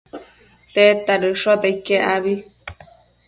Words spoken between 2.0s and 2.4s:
abi?